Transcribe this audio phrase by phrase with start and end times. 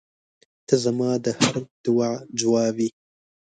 [0.67, 2.89] •ته زما د هر دعا جواب یې.